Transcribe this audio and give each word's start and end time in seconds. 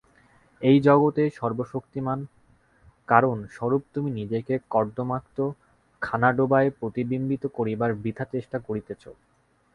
এই 0.61 0.77
জগতের 0.81 1.29
সর্বশক্তিমান 1.35 2.19
কারণ-স্বরূপ 3.07 3.81
তুমি 3.93 4.09
নিজেকে 4.11 4.53
কর্দমাক্ত 4.71 5.37
খানাডোবায় 6.01 6.69
প্রতিবিম্বিত 6.79 7.43
করিবার 7.57 7.91
বৃথা 7.95 8.25
চেষ্টা 8.33 8.57
করিতেছ। 8.67 9.03